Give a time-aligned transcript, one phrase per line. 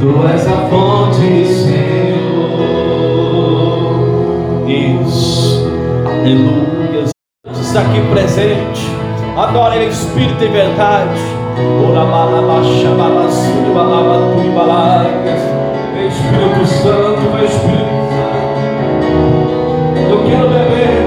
[0.00, 2.48] Tu és a fonte, Senhor.
[4.66, 5.68] Isso.
[6.06, 7.04] Aleluia.
[7.52, 8.80] Está aqui presente.
[9.36, 11.20] Adora Ele, Espírito e verdade.
[16.08, 18.50] Espírito Santo, Espírito Santo.
[20.08, 21.04] Eu quero beber.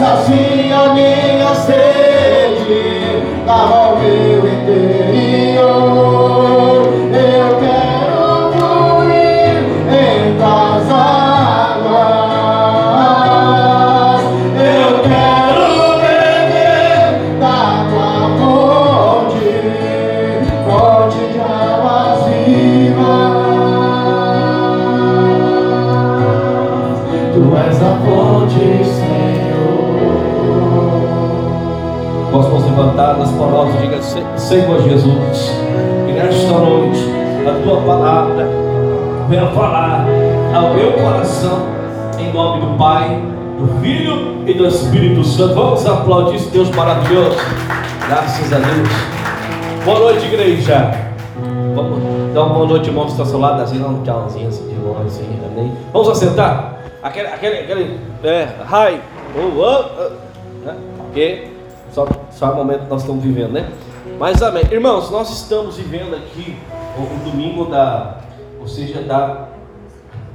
[0.00, 1.29] Sacia minha
[34.50, 35.52] Senhor Jesus,
[36.06, 36.98] que nesta noite
[37.46, 38.48] a tua palavra
[39.28, 40.04] venha falar
[40.52, 41.68] ao meu coração,
[42.18, 43.22] em nome do Pai,
[43.56, 45.54] do Filho e do Espírito Santo.
[45.54, 47.36] Vamos aplaudir esse Deus maravilhoso.
[48.08, 48.88] Graças a Deus.
[49.84, 50.94] Boa noite, igreja.
[51.76, 54.66] Vamos dar uma boa noite, irmão, que está ao seu lado, assim, um tchauzinho assim
[54.66, 55.72] de longe, assim, amém?
[55.92, 56.74] Vamos assentar.
[57.04, 59.00] Aquele, aquele, aquele, é, hi,
[59.36, 60.74] oh, oh, oh, né?
[60.96, 61.50] Porque
[61.92, 63.68] só, só é o momento que nós estamos vivendo, né?
[64.20, 64.64] Mas amém.
[64.70, 66.54] Irmãos, nós estamos vivendo aqui
[66.94, 68.18] o, domingo da,
[68.60, 69.48] ou seja, da,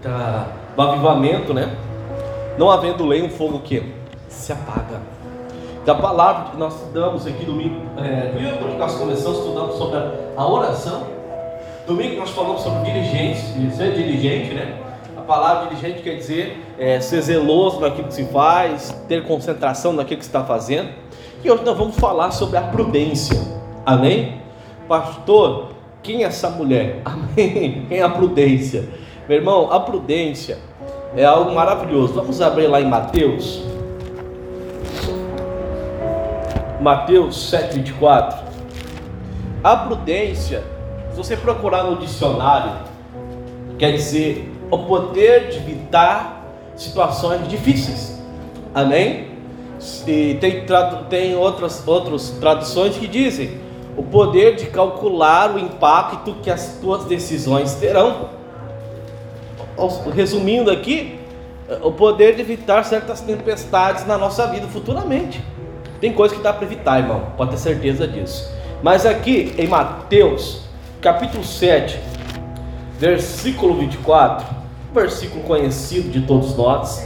[0.02, 1.78] da, do avivamento, né?
[2.58, 3.94] Não havendo lei, um fogo que
[4.28, 5.00] se apaga.
[5.86, 10.00] Da palavra que nós estudamos aqui domingo, é, domingo que nós começamos estudando sobre
[10.36, 11.06] a, oração.
[11.86, 14.82] Domingo nós falamos sobre diligência, ser diligente, né?
[15.16, 20.18] A palavra diligente quer dizer é, ser zeloso naquilo que se faz, ter concentração naquilo
[20.18, 20.90] que está fazendo.
[21.44, 23.64] E hoje nós vamos falar sobre a prudência.
[23.86, 24.42] Amém?
[24.88, 27.02] Pastor, quem é essa mulher?
[27.06, 27.86] Amém?
[27.88, 28.90] Quem é a prudência?
[29.30, 30.58] Meu irmão, a prudência
[31.16, 32.14] é algo maravilhoso.
[32.14, 33.64] Vamos abrir lá em Mateus.
[36.82, 38.36] Mateus 7,24.
[39.64, 40.64] A prudência,
[41.12, 42.72] se você procurar no dicionário,
[43.78, 46.44] quer dizer o poder de evitar
[46.76, 48.20] situações difíceis.
[48.74, 49.28] Amém?
[50.08, 50.66] E tem,
[51.10, 53.65] tem outras, outras traduções que dizem
[53.98, 58.30] o poder de calcular o impacto que as tuas decisões terão.
[60.14, 61.20] Resumindo aqui,
[61.82, 65.44] o poder de evitar certas tempestades na nossa vida futuramente.
[66.00, 68.54] Tem coisa que dá para evitar, irmão, pode ter certeza disso.
[68.84, 70.62] Mas aqui em Mateus,
[71.02, 72.00] capítulo 7,
[73.00, 74.46] versículo 24,
[74.92, 77.06] um versículo conhecido de todos nós,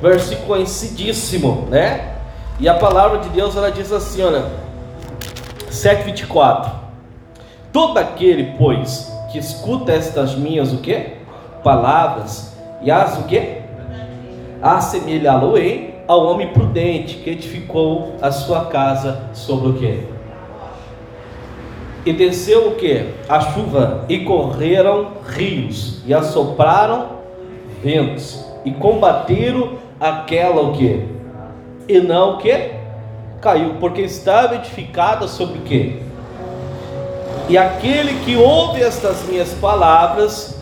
[0.00, 2.14] versículo conhecidíssimo, né?
[2.58, 4.46] E a palavra de Deus ela diz assim, olha,
[5.70, 6.70] 7:24.
[7.72, 11.18] Todo aquele, pois, que escuta estas minhas o quê?
[11.62, 13.62] Palavras e as o quê?
[14.62, 20.04] Assemelhá-lo-ei ao homem prudente que edificou a sua casa sobre o quê?
[22.06, 23.10] E desceu o que?
[23.28, 27.18] A chuva, e correram rios, e assopraram
[27.82, 31.04] ventos, e combateram aquela o que?
[31.86, 32.77] E não o que?
[33.40, 36.02] Caiu, porque estava edificada sobre o que?
[37.48, 40.60] E aquele que ouve estas minhas palavras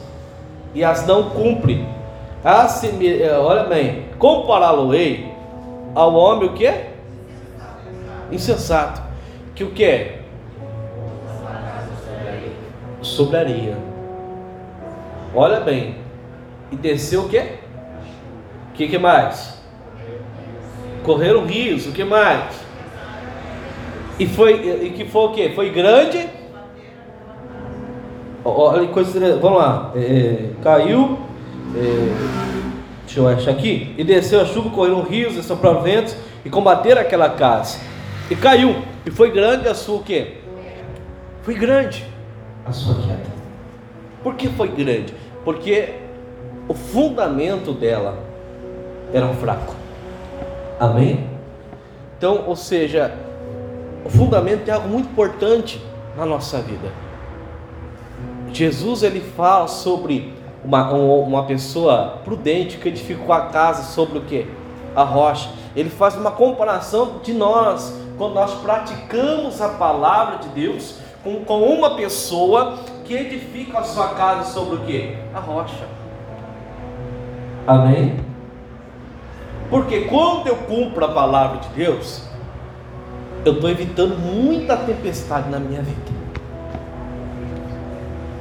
[0.74, 1.86] e as não cumpre,
[2.44, 5.32] assemelha, eh, olha bem, compará-lo-ei
[5.94, 6.72] ao homem o que?
[8.30, 9.02] Insensato.
[9.54, 10.20] Que o que é?
[15.34, 15.96] Olha bem.
[16.70, 17.38] E desceu o que?
[17.38, 19.56] O que, que mais?
[21.02, 22.65] Correram rios, o que mais?
[24.18, 25.48] E foi e que foi o que?
[25.50, 26.26] Foi grande.
[28.44, 29.92] Olha coisa, vamos lá.
[29.94, 31.18] É, caiu.
[31.74, 32.14] É,
[33.04, 33.94] deixa eu achar aqui.
[33.98, 37.78] E desceu a chuva, correram rios, sopraram ventos e combateram aquela casa.
[38.30, 38.76] E caiu.
[39.04, 40.38] E foi grande a sua o quê?
[41.42, 42.04] Foi grande
[42.64, 43.36] a sua queda.
[44.22, 45.14] Por que foi grande?
[45.44, 45.90] Porque
[46.68, 48.18] o fundamento dela
[49.12, 49.74] era fraco.
[50.80, 51.28] Amém?
[52.16, 53.12] Então, ou seja,
[54.06, 55.84] o fundamento é algo muito importante
[56.16, 56.92] na nossa vida.
[58.52, 60.32] Jesus ele fala sobre
[60.64, 64.46] uma, uma pessoa prudente que edificou a casa sobre o que?
[64.94, 65.50] A rocha.
[65.74, 71.62] Ele faz uma comparação de nós, quando nós praticamos a palavra de Deus, com, com
[71.62, 75.16] uma pessoa que edifica a sua casa sobre o que?
[75.34, 75.84] A rocha.
[77.66, 78.20] Amém?
[79.68, 82.22] Porque quando eu cumpro a palavra de Deus,
[83.46, 86.10] eu estou evitando muita tempestade na minha vida.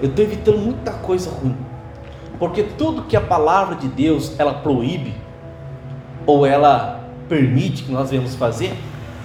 [0.02, 1.56] Eu estou evitando muita coisa ruim.
[2.40, 5.14] Porque tudo que a palavra de Deus ela proíbe
[6.26, 8.76] ou ela permite que nós venhamos fazer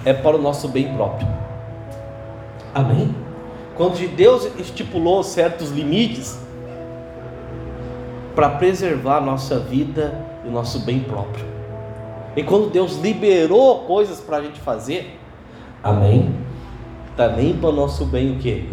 [0.05, 1.27] é para o nosso bem próprio.
[2.75, 3.15] Amém?
[3.75, 6.39] Quando Deus estipulou certos limites
[8.35, 10.13] para preservar a nossa vida
[10.45, 11.43] e o nosso bem próprio.
[12.35, 15.20] E quando Deus liberou coisas para a gente fazer,
[15.83, 16.35] amém?
[17.35, 18.67] Nem para o nosso bem o que?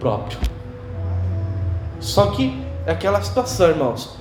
[0.00, 0.38] Próprio.
[2.00, 4.18] Só que é aquela situação, irmãos.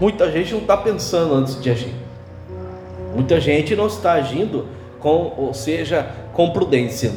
[0.00, 1.94] Muita gente não está pensando antes de agir.
[3.14, 4.66] Muita gente não está agindo
[5.00, 7.12] com, ou seja, com prudência.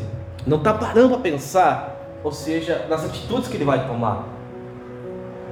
[0.45, 4.27] Não está parando para pensar, ou seja, nas atitudes que ele vai tomar.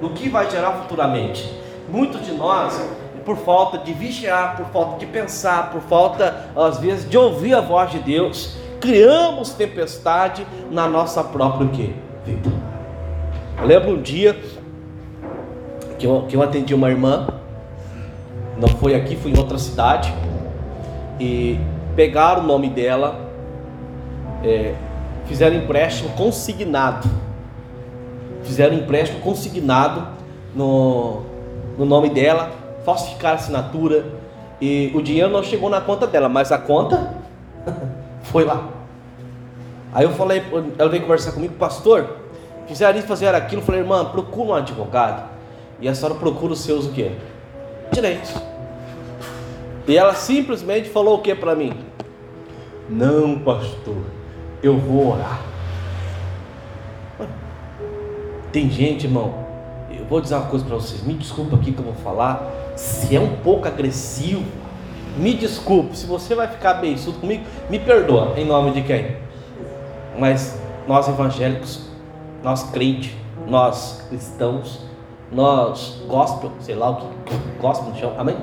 [0.02, 1.54] No que vai gerar futuramente.
[1.88, 2.82] Muitos de nós
[3.26, 7.62] por falta de vigiar, por falta de pensar, por falta, às vezes, de ouvir a
[7.62, 11.68] voz de Deus, criamos tempestade na nossa própria
[12.26, 12.52] vida.
[13.60, 14.38] Eu lembro um dia
[15.98, 17.28] que eu, que eu atendi uma irmã,
[18.58, 20.14] não foi aqui, foi em outra cidade,
[21.20, 21.60] e
[21.96, 23.20] pegaram o nome dela,
[24.44, 24.74] é,
[25.26, 27.08] fizeram empréstimo consignado,
[28.44, 30.08] fizeram empréstimo consignado
[30.54, 31.22] no,
[31.78, 34.06] no nome dela, falsificar a assinatura
[34.62, 37.14] e o dinheiro não chegou na conta dela, mas a conta
[38.24, 38.70] foi lá.
[39.94, 40.42] Aí eu falei,
[40.78, 42.18] ela veio conversar comigo, pastor,
[42.68, 45.30] fizeram isso, fizeram aquilo, eu falei, irmã, procura um advogado.
[45.80, 47.12] E a senhora procura os seus o quê?
[47.92, 48.34] Direitos.
[49.88, 51.74] E ela simplesmente falou o que para mim?
[52.90, 53.98] Não, pastor,
[54.62, 55.42] eu vou orar.
[58.52, 59.34] Tem gente, irmão,
[59.92, 63.16] eu vou dizer uma coisa para vocês, me desculpa aqui que eu vou falar, se
[63.16, 64.44] é um pouco agressivo,
[65.18, 69.18] me desculpe, se você vai ficar bem surdo comigo, me perdoa, em nome de quem?
[70.18, 71.88] Mas nós evangélicos,
[72.42, 73.12] nós crentes,
[73.48, 74.82] nós cristãos,
[75.32, 78.36] nós gospel, sei lá o que, gospel no chão, amém?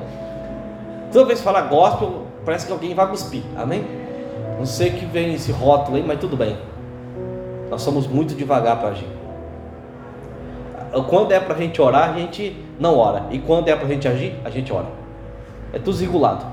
[1.12, 3.84] Toda vez que falar gospel, parece que alguém vai cuspir, amém?
[4.58, 6.56] Não sei que vem esse rótulo aí, mas tudo bem.
[7.68, 9.19] Nós somos muito devagar para agir.
[11.08, 13.24] Quando é para a gente orar, a gente não ora.
[13.30, 14.86] E quando é para a gente agir, a gente ora.
[15.72, 16.44] É tudo desregulado.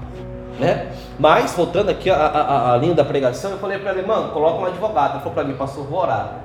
[0.59, 0.91] Né?
[1.19, 5.13] Mas, voltando aqui a linha da pregação, eu falei para ele, mano, coloca um advogado.
[5.13, 6.39] Ele falou para mim, pastor, vou orar.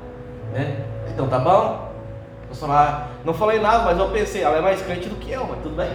[0.52, 0.84] Né?
[1.08, 1.90] Então tá bom?
[2.60, 5.62] Lá, não falei nada, mas eu pensei, ela é mais crente do que eu, mas
[5.62, 5.90] tudo bem.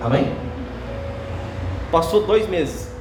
[0.00, 0.32] Amém?
[1.90, 2.94] Passou dois meses.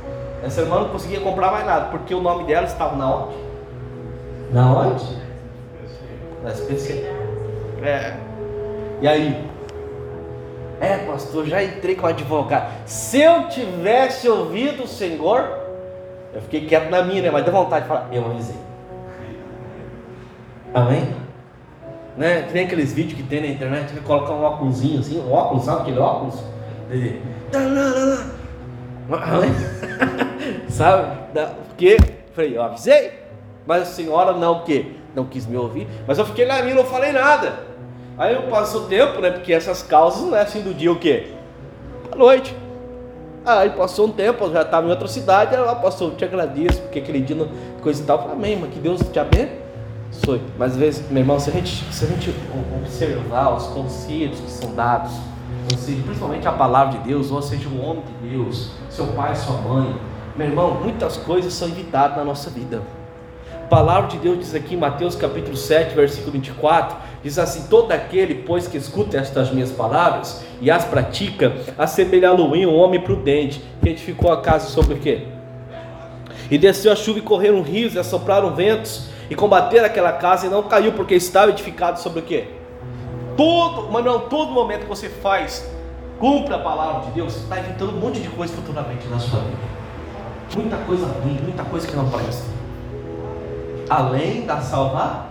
[0.43, 3.35] Essa irmã não conseguia comprar mais nada, porque o nome dela estava na onde?
[4.51, 5.17] Na onde?
[6.43, 7.18] Na SPC.
[7.83, 8.13] É.
[9.01, 9.49] E aí?
[10.81, 12.71] É, pastor, já entrei com advogado.
[12.85, 15.59] Se eu tivesse ouvido o Senhor,
[16.33, 17.31] eu fiquei quieto na minha, né?
[17.31, 18.55] Mas deu vontade de falar, eu avisei.
[20.73, 21.15] Amém?
[22.15, 22.43] Né?
[22.51, 25.81] Tem aqueles vídeos que tem na internet que coloca um óculosinho assim, um óculos, sabe
[25.81, 26.43] aquele óculos?
[26.89, 27.21] Ele.
[29.11, 29.51] Amém?
[30.69, 31.17] sabe?
[31.67, 31.97] Porque,
[32.33, 33.13] falei, eu avisei,
[33.65, 34.93] mas a senhora não, o quê?
[35.15, 37.68] Não quis me ouvir, mas eu fiquei na minha, não falei nada.
[38.19, 39.31] Aí eu passo o tempo, né?
[39.31, 41.31] Porque essas causas não é assim do dia o quê?
[42.11, 42.53] À noite.
[43.45, 46.99] Aí passou um tempo, eu já estava em outra cidade, ela passou, te agradeço, porque
[46.99, 47.47] aquele dia,
[47.81, 50.41] coisa e tal, eu falei, amém, mas que Deus te abençoe.
[50.57, 52.35] Mas às vezes, meu irmão, se a gente, se a gente
[52.77, 55.13] observar os conselhos que são dados,
[55.77, 59.55] seja, principalmente a palavra de Deus, ou seja, o homem de Deus, seu pai, sua
[59.61, 59.95] mãe,
[60.35, 62.81] meu irmão, muitas coisas são evitadas na nossa vida.
[63.69, 68.33] Palavra de Deus diz aqui em Mateus capítulo 7, versículo 24, diz assim: Todo aquele,
[68.33, 74.31] pois, que escuta estas minhas palavras e as pratica, assemelhá-lo-em um homem prudente, que edificou
[74.31, 75.27] a casa sobre o quê?
[76.49, 80.49] E desceu a chuva e correram rios e assopraram ventos e combateram aquela casa e
[80.49, 82.47] não caiu, porque estava edificado sobre o quê?
[83.37, 85.69] Todo, mas não, todo momento que você faz,
[86.17, 89.59] cumpre a palavra de Deus, está evitando um monte de coisa futuramente na sua vida.
[90.55, 92.58] Muita coisa ruim, muita coisa que não presta
[93.89, 95.29] além da salvação.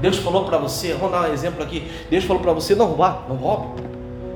[0.00, 1.90] Deus falou para você, vamos dar um exemplo aqui.
[2.10, 3.82] Deus falou para você não roubar, não roube.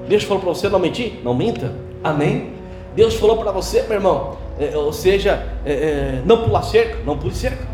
[0.08, 1.72] Deus falou para você não mentir, não minta.
[2.02, 2.54] Amém?
[2.94, 7.16] Deus falou para você, meu irmão, é, ou seja, é, é, não pular cerca, não
[7.16, 7.66] pule cerca.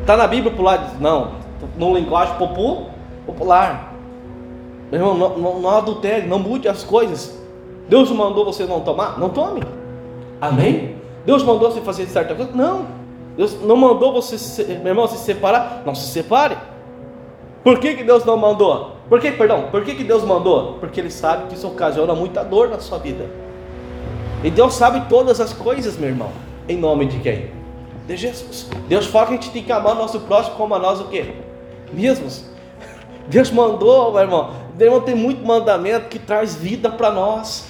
[0.00, 1.32] Está na Bíblia pular, não,
[1.76, 2.36] no linguagem
[3.26, 3.92] popular.
[4.90, 7.36] Meu irmão, não, não, não adultere, não mude as coisas.
[7.88, 9.62] Deus mandou você não tomar, não tome.
[10.40, 10.96] Amém?
[11.24, 12.52] Deus mandou você fazer certa coisa?
[12.52, 12.95] Não.
[13.36, 15.82] Deus não mandou você, meu irmão, se separar?
[15.84, 16.56] Não se separe.
[17.62, 18.92] Por que, que Deus não mandou?
[19.08, 20.74] Por que, perdão, por que, que Deus mandou?
[20.74, 23.28] Porque Ele sabe que isso ocasiona muita dor na sua vida.
[24.42, 26.30] E Deus sabe todas as coisas, meu irmão.
[26.68, 27.50] Em nome de quem?
[28.06, 28.68] De Jesus.
[28.88, 31.08] Deus fala que a gente tem que amar o nosso próximo como a nós o
[31.08, 31.34] quê?
[31.92, 32.44] Mesmos.
[33.28, 34.50] Deus mandou, meu irmão.
[34.74, 37.68] Deus tem muito mandamento que traz vida para nós,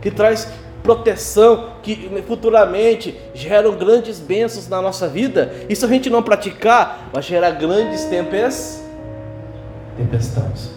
[0.00, 5.52] que traz proteção, que futuramente geram grandes bênçãos na nossa vida.
[5.68, 8.84] E se a gente não praticar, vai gerar grandes tempestades.
[9.96, 10.70] tempestades.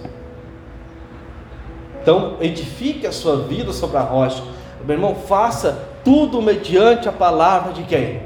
[2.01, 4.43] Então, edifique a sua vida sobre a rocha.
[4.83, 8.21] Meu irmão, faça tudo mediante a palavra de quem?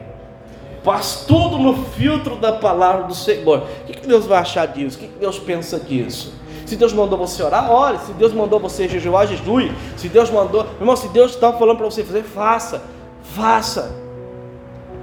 [0.84, 3.68] Faz tudo no filtro da palavra do Senhor.
[3.84, 4.98] O que Deus vai achar disso?
[4.98, 6.34] O que Deus pensa disso?
[6.68, 7.98] Se Deus mandou você orar, ore.
[8.00, 9.72] Se Deus mandou você jejuar, jejue.
[9.96, 12.84] Se Deus mandou, irmão, se Deus está falando para você fazer, faça.
[13.24, 13.96] Faça.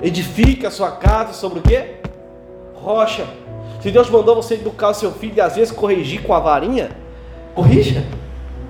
[0.03, 1.95] Edifique a sua casa sobre o quê?
[2.75, 3.27] Rocha.
[3.81, 6.91] Se Deus mandou você educar o seu filho e às vezes corrigir com a varinha,
[7.55, 8.05] corrija.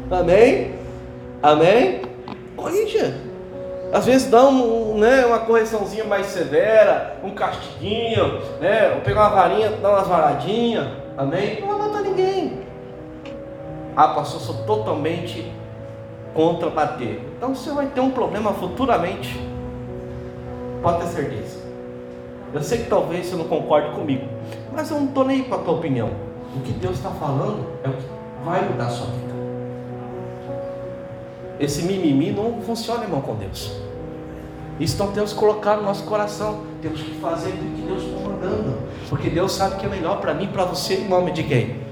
[0.08, 0.74] Amém?
[1.42, 2.02] Amém?
[2.56, 3.12] Corrija.
[3.92, 8.92] Às vezes dá um, né, uma correçãozinha mais severa, um castiguinho, né?
[8.94, 10.86] Ou pegar uma varinha, dar umas varadinhas,
[11.16, 11.60] amém?
[11.60, 12.74] Não vai matar ninguém.
[13.96, 15.52] Ah, pastor, sou totalmente
[16.34, 17.22] contra bater.
[17.36, 19.40] Então você vai ter um problema futuramente.
[20.82, 21.64] Pode ter certeza.
[22.52, 24.26] Eu sei que talvez você não concorde comigo,
[24.72, 26.10] mas eu não estou nem com a tua opinião.
[26.56, 28.04] O que Deus está falando é o que
[28.44, 29.34] vai mudar a sua vida.
[31.58, 33.72] Esse mimimi não funciona, irmão, com Deus.
[34.78, 36.62] Isso nós temos que colocar no nosso coração.
[36.82, 38.76] Temos que fazer o que Deus está mandando.
[39.08, 41.84] Porque Deus sabe que é melhor para mim e para você em nome de quem?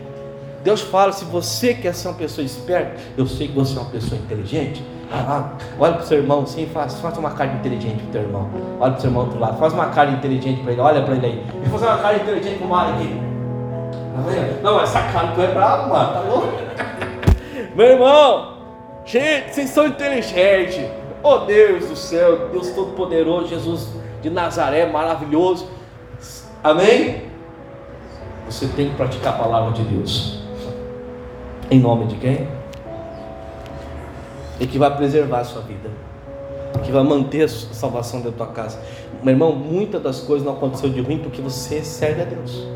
[0.62, 3.90] Deus fala, se você quer ser uma pessoa esperta, eu sei que você é uma
[3.90, 4.84] pessoa inteligente.
[5.10, 8.22] Ah, olha para o seu irmão assim, faz, faz uma cara inteligente para o teu
[8.22, 8.48] irmão.
[8.80, 11.16] Olha para o seu irmão do lado, faz uma cara inteligente para ele, olha para
[11.16, 11.46] ele aí.
[11.64, 13.20] E fazer uma cara inteligente para o Mário aqui.
[14.14, 14.62] Tá?
[14.62, 16.48] Não, essa cara tu é bravo, mano, tá louco?
[17.74, 18.58] Meu irmão,
[19.04, 20.88] gente, vocês são inteligentes.
[21.22, 23.88] Oh Deus do céu, Deus Todo-Poderoso, Jesus
[24.22, 25.68] de Nazaré, maravilhoso.
[26.62, 27.24] Amém?
[28.46, 30.41] Você tem que praticar a palavra de Deus.
[31.72, 32.46] Em nome de quem?
[34.60, 35.88] E que vai preservar a sua vida.
[36.84, 38.78] Que vai manter a salvação da tua casa.
[39.22, 42.68] Meu irmão, muitas das coisas não aconteceu de ruim porque você serve a Deus.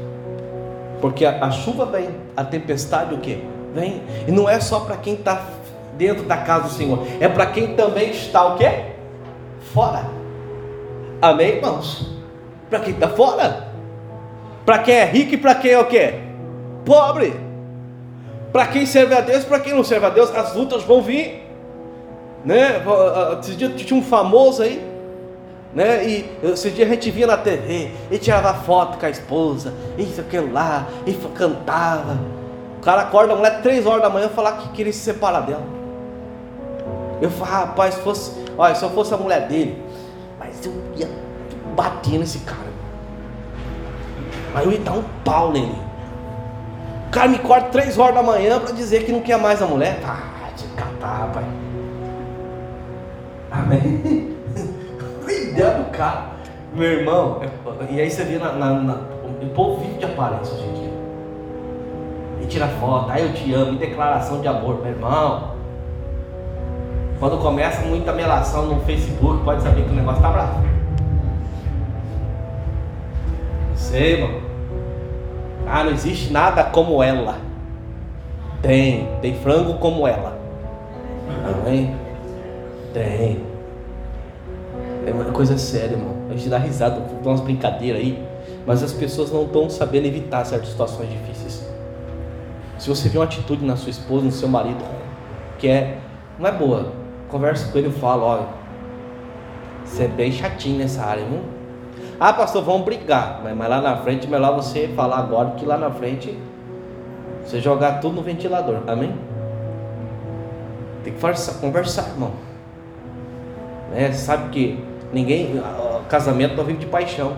[0.99, 3.45] Porque a, a chuva vem, a tempestade o que?
[3.75, 4.00] Vem.
[4.26, 5.45] E não é só para quem está
[5.99, 7.07] dentro da casa do Senhor.
[7.21, 8.93] É para quem também está o quê?
[9.75, 10.07] Fora.
[11.21, 12.17] Amém, irmãos?
[12.71, 13.69] Para quem está fora.
[14.65, 16.15] Para quem é rico e para quem é o quê?
[16.83, 17.46] Pobre.
[18.57, 21.47] Para quem serve a Deus, para quem não serve a Deus, as lutas vão vir.
[22.43, 22.83] Né?
[23.39, 24.83] Esse dia tinha um famoso aí,
[25.75, 26.09] né?
[26.09, 30.23] E esse dia a gente via na TV, e tirava foto com a esposa, isso,
[30.23, 32.19] aquilo lá, e cantava.
[32.79, 35.67] O cara acorda a mulher três horas da manhã falar que queria se separar dela.
[37.21, 39.85] Eu falei, rapaz, se fosse, olha, se eu fosse a mulher dele,
[40.39, 41.11] mas eu ia
[41.77, 42.73] bater nesse cara.
[44.55, 45.86] Mas eu ia dar um pau nele.
[47.07, 49.67] O cara me corta três horas da manhã para dizer que não quer mais a
[49.67, 49.99] mulher.
[50.05, 51.45] Ah, te catar, pai.
[53.51, 54.37] Amém.
[55.25, 56.37] Cuidado do cara.
[56.75, 57.41] Meu irmão,
[57.89, 58.95] e aí você vê na, na, na,
[59.41, 60.93] o povo vive de aparência hoje em dia.
[62.43, 65.55] E tira foto, aí eu te amo, e declaração de amor, meu irmão.
[67.19, 70.63] Quando começa muita melação no Facebook, pode saber que o negócio está bravo.
[73.75, 74.46] Sei, mano.
[75.67, 77.39] Ah, não existe nada como ela.
[78.63, 80.39] Tem, tem frango como ela.
[81.45, 81.95] Amém?
[82.95, 83.45] Tem.
[85.07, 86.17] É uma coisa séria, irmão.
[86.31, 88.27] A gente dá risada, dá umas brincadeiras aí,
[88.67, 91.69] mas as pessoas não estão sabendo evitar certas situações difíceis.
[92.79, 94.85] Se você vê uma atitude na sua esposa, no seu marido,
[95.59, 95.99] que é,
[96.39, 96.93] não é boa,
[97.29, 98.47] converso com ele e falo, olha,
[99.85, 101.41] você é bem chatinho nessa área, viu?
[102.19, 105.91] Ah, pastor, vamos brigar, mas, lá na frente, melhor você falar agora que lá na
[105.91, 106.37] frente
[107.45, 109.15] você jogar tudo no ventilador, amém?
[111.05, 112.33] Tem que forçar, conversar, irmão.
[113.95, 114.83] É, sabe que
[115.13, 115.63] ninguém,
[116.09, 117.33] casamento não vive de paixão,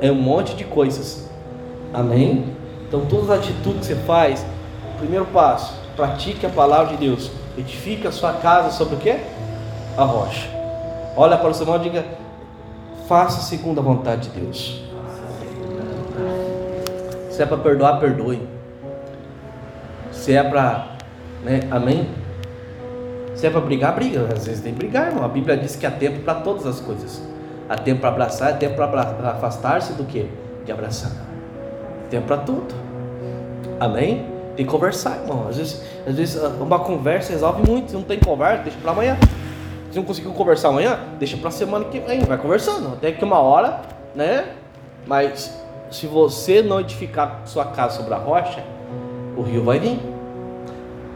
[0.00, 1.30] é um monte de coisas,
[1.92, 2.46] amém?
[2.88, 4.44] Então, todas as atitudes que você faz,
[4.98, 7.30] primeiro passo, pratique a palavra de Deus.
[7.58, 9.14] Edifica a sua casa sobre o que?
[9.96, 10.48] A rocha.
[11.14, 12.04] Olha para o seu irmão e diga:
[13.10, 14.84] faça segundo a vontade de Deus.
[17.28, 18.40] Se é para perdoar, perdoe.
[20.12, 20.90] Se é para,
[21.42, 22.08] né, amém?
[23.34, 24.28] Se é para brigar, briga.
[24.32, 25.24] Às vezes tem que brigar, irmão.
[25.24, 27.20] A Bíblia diz que há tempo para todas as coisas.
[27.68, 30.30] Há tempo para abraçar, há tempo para afastar-se do que?
[30.64, 31.10] De abraçar.
[32.10, 32.72] Tempo para tudo.
[33.80, 34.24] Amém?
[34.54, 35.48] Tem que conversar, irmão.
[35.48, 37.90] Às vezes, às vezes ah, uma conversa resolve muito.
[37.90, 39.16] Se não tem conversa, deixa para amanhã.
[39.90, 42.20] Se não conseguiu conversar amanhã, deixa para semana que vem.
[42.20, 42.94] Vai conversando.
[42.94, 43.80] Até que uma hora,
[44.14, 44.46] né?
[45.06, 48.62] Mas se você não edificar sua casa sobre a rocha,
[49.36, 49.98] o rio vai vir.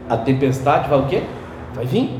[0.09, 1.23] A tempestade vai o quê?
[1.73, 2.19] Vai vir.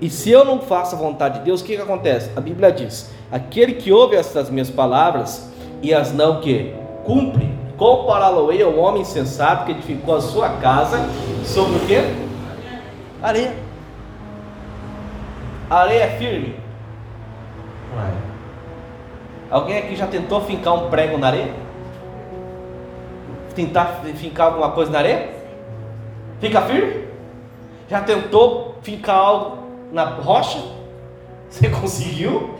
[0.00, 2.30] E se eu não faço a vontade de Deus, o que, que acontece?
[2.36, 5.48] A Bíblia diz: aquele que ouve essas minhas palavras
[5.80, 10.98] e as não que cumpre, compará-lo-ei ao homem sensato que edificou a sua casa
[11.44, 12.02] sobre o quê?
[13.22, 13.67] Areia.
[15.70, 16.56] Areia é firme.
[17.94, 18.12] Não é.
[19.50, 21.52] Alguém aqui já tentou fincar um prego na areia?
[23.54, 25.30] Tentar fincar alguma coisa na areia?
[26.40, 27.08] Fica firme?
[27.88, 29.58] Já tentou fincar algo
[29.92, 30.62] na rocha?
[31.48, 32.54] Você conseguiu?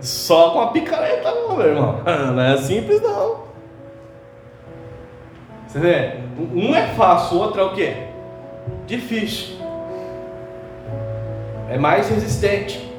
[0.00, 2.00] Só com a picareta, não, meu irmão.
[2.34, 3.46] Não é simples, não.
[5.66, 6.20] Você vê?
[6.38, 7.96] Um é fácil, o outro é o quê?
[8.86, 9.55] Difícil.
[11.68, 12.90] É mais resistente.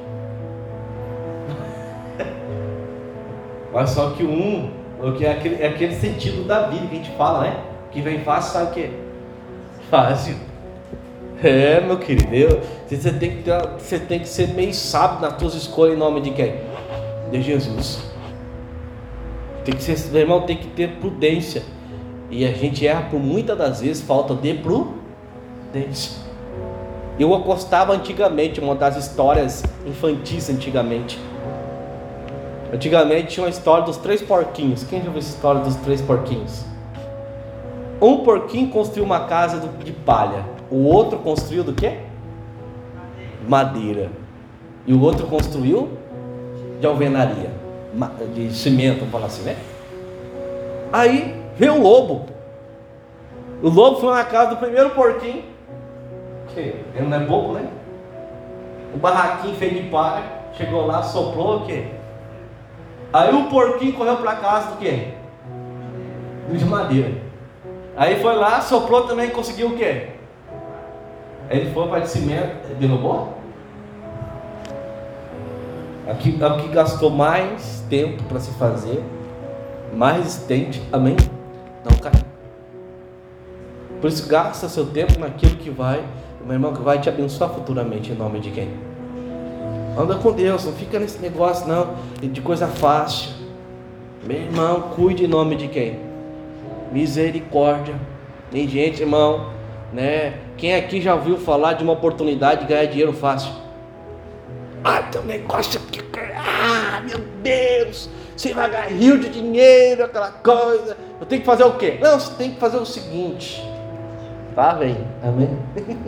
[3.73, 4.71] Mas só que um,
[5.21, 7.63] é aquele, é aquele sentido da vida que a gente fala, né?
[7.91, 8.89] Que vem fácil, sabe o quê?
[9.89, 10.35] Fácil.
[11.43, 15.39] É, meu querido, eu, você, tem que ter, você tem que ser meio sábio nas
[15.39, 16.55] suas escolhas em nome de quem?
[17.31, 18.01] De Jesus.
[19.63, 21.61] Tem que ser, meu irmão, tem que ter prudência.
[22.31, 26.26] E a gente erra por muitas das vezes falta de prudência.
[27.19, 31.19] Eu acostava antigamente, uma das histórias infantis antigamente.
[32.71, 34.83] Antigamente tinha uma história dos três porquinhos.
[34.83, 36.63] Quem já viu essa história dos três porquinhos?
[37.99, 40.45] Um porquinho construiu uma casa de palha.
[40.69, 41.97] O outro construiu do quê?
[43.47, 44.11] Madeira.
[44.85, 45.89] E o outro construiu
[46.79, 47.49] de alvenaria,
[48.35, 49.57] de cimento, vamos falar assim, né?
[50.93, 52.27] Aí veio o lobo.
[53.63, 55.43] O lobo foi na casa do primeiro porquinho.
[56.57, 57.69] Que ele não é bobo, né?
[58.91, 60.23] O barraquinho feito de palha.
[60.53, 61.85] Chegou lá, soprou o quê?
[63.13, 65.09] Aí o porquinho correu para casa do quê?
[66.51, 67.11] De madeira.
[67.95, 70.13] Aí foi lá, soprou também, conseguiu o quê?
[71.47, 73.35] Ele foi para de cimento, derrubou?
[76.09, 79.03] Aqui, aqui gastou mais tempo para se fazer,
[79.93, 81.15] mais resistente, amém?
[81.85, 82.13] Não cai.
[84.01, 86.03] Por isso gasta seu tempo naquilo que vai,
[86.45, 88.69] meu irmão, que vai te abençoar futuramente em nome de quem?
[89.97, 93.31] Anda com Deus, não fica nesse negócio não, de coisa fácil.
[94.23, 95.99] Meu irmão, cuide em nome de quem?
[96.91, 97.95] Misericórdia.
[98.51, 99.51] Tem gente, irmão,
[99.91, 100.39] né?
[100.57, 103.51] Quem aqui já ouviu falar de uma oportunidade de ganhar dinheiro fácil?
[104.83, 106.01] Ah, tem um negócio aqui.
[106.35, 108.09] Ah, meu Deus!
[108.35, 110.95] Você vai ganhar rio de dinheiro, aquela coisa.
[111.19, 111.97] Eu tenho que fazer o quê?
[111.99, 113.63] Não, você tem que fazer o seguinte.
[114.57, 115.05] Tá, velho?
[115.21, 115.55] Amém?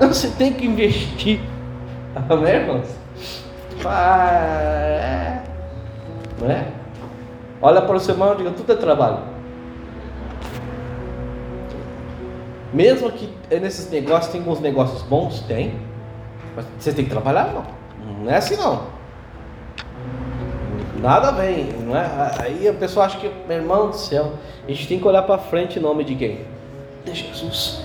[0.00, 1.38] Não, você tem que investir.
[2.28, 2.88] Amém, irmãos?
[3.84, 5.42] É.
[6.40, 6.66] Não é?
[7.62, 9.18] Olha para o seu irmão e diga: tudo é trabalho.
[12.72, 15.78] Mesmo que nesses negócios tem alguns negócios bons, tem.
[16.56, 17.64] Mas você tem que trabalhar, não.
[18.24, 18.88] Não é assim não.
[21.00, 22.10] Nada vem, não é?
[22.40, 24.32] Aí a pessoa acha que, meu irmão do céu,
[24.66, 26.55] a gente tem que olhar para frente em nome de quem?
[27.06, 27.80] De Jesus.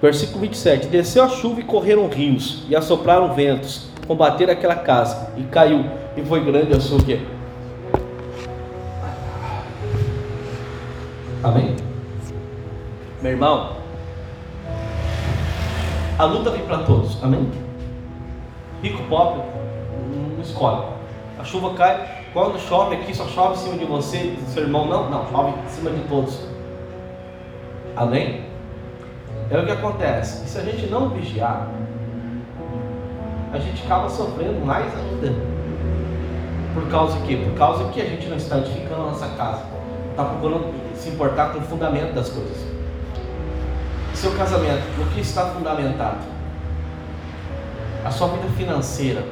[0.00, 5.42] Versículo 27: Desceu a chuva e correram rios, e assopraram ventos, combateram aquela casa, e
[5.42, 5.84] caiu,
[6.16, 6.98] e foi grande a sua?
[11.44, 11.76] Amém?
[13.22, 13.76] Meu irmão,
[16.18, 17.50] a luta vem para todos, amém?
[18.82, 19.42] Rico, pobre,
[20.36, 20.84] não escolhe.
[21.38, 24.86] A chuva cai, quando chove aqui, só chove em cima de você, do seu irmão,
[24.86, 26.49] não, não, chove em cima de todos.
[28.00, 28.40] Amém?
[29.50, 30.42] É o que acontece.
[30.46, 31.68] E se a gente não vigiar,
[33.52, 35.34] a gente acaba sofrendo mais ainda.
[36.72, 37.36] Por causa de quê?
[37.44, 39.64] Por causa que a gente não está edificando a nossa casa.
[40.12, 42.56] Está procurando se importar com o fundamento das coisas.
[44.14, 46.20] Seu casamento, o que está fundamentado?
[48.02, 49.22] A sua vida financeira.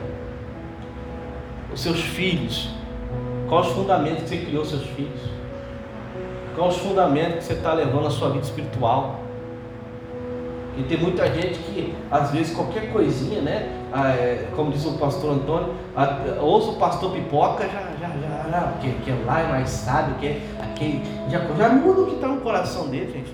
[1.73, 2.75] Os seus filhos.
[3.49, 5.38] Quais os fundamentos que você criou seus filhos?
[6.59, 9.21] Quais os fundamentos que você está levando a sua vida espiritual?
[10.77, 13.69] E tem muita gente que, às vezes, qualquer coisinha, né?
[13.93, 15.73] Ah, é, como diz o pastor Antônio,
[16.41, 20.27] ouça o pastor pipoca, já, já, já, já porque, que lá é mais sábio, que
[20.27, 21.01] é aquele.
[21.31, 23.33] Já, já muda o que está no coração dele, gente.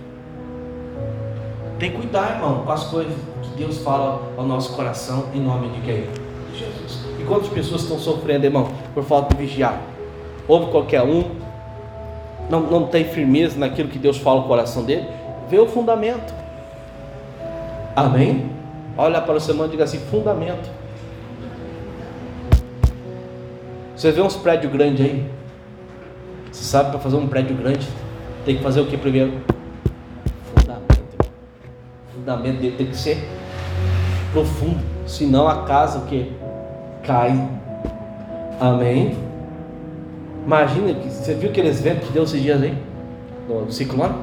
[1.79, 5.71] Tem que cuidar, irmão, com as coisas que Deus fala ao nosso coração, em nome
[5.71, 6.07] de quem?
[6.55, 7.01] Jesus.
[7.19, 9.81] E quantas pessoas estão sofrendo, irmão, por falta de vigiar?
[10.47, 11.25] Houve qualquer um,
[12.49, 15.07] não, não tem firmeza naquilo que Deus fala no coração dele,
[15.49, 16.35] Vê o fundamento.
[17.95, 18.51] Amém?
[18.97, 20.71] Olha para o seu irmão e diga assim: fundamento.
[23.95, 25.31] Você vê uns prédios grandes aí?
[26.51, 27.87] Você sabe para fazer um prédio grande
[28.45, 29.41] tem que fazer o que primeiro?
[30.55, 31.31] Fundamento.
[32.15, 33.27] Fundamento dele tem que ser
[34.33, 36.31] profundo, senão a casa o que
[37.03, 37.33] cai.
[38.61, 39.17] Amém.
[40.45, 42.77] Imagina que você viu aqueles ventos que deu esses dias aí
[43.49, 44.15] no ciclone?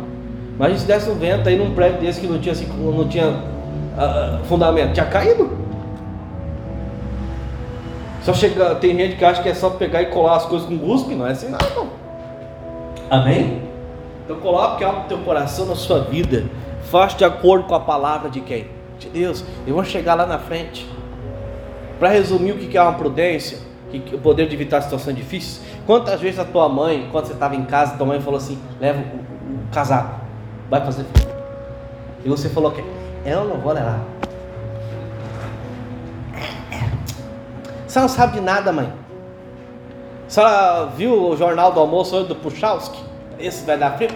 [0.56, 4.46] Imagina se desse um vento aí num prédio desse que não tinha, não tinha uh,
[4.46, 5.50] fundamento, tinha caído.
[8.22, 10.78] Só chega, tem gente que acha que é só pegar e colar as coisas com
[10.78, 11.90] guspe, não é assim não.
[13.10, 13.64] Amém?
[14.24, 16.46] Então coloque algo no teu coração, na sua vida.
[16.84, 18.68] Faça de acordo com a palavra de quem?
[19.00, 19.44] De Deus.
[19.66, 20.88] Eu vou chegar lá na frente.
[21.98, 23.58] Para resumir o que é uma prudência,
[23.98, 25.62] o poder de evitar situações difíceis.
[25.86, 29.00] Quantas vezes a tua mãe, quando você estava em casa, tua mãe falou assim: leva
[29.00, 30.20] o, o, o casaco,
[30.70, 31.06] vai fazer.
[32.24, 32.84] E você falou que
[33.26, 34.00] eu não vou levar.
[37.88, 38.92] Você não sabe de nada, mãe.
[40.28, 40.42] Você
[40.96, 42.98] viu o jornal do almoço do Puchalski?
[43.38, 44.10] Esse vai dar frio?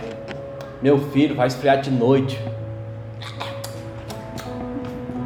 [0.82, 2.40] Meu filho vai esfriar de noite.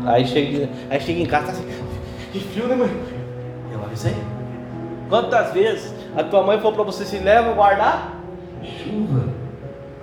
[0.05, 1.67] Aí chega, aí chega em casa, tá assim,
[2.31, 2.89] que frio, né, mãe?
[3.71, 4.15] Eu avisei.
[5.09, 8.13] Quantas vezes a tua mãe falou para você se leva guardar?
[8.63, 9.29] Chuva.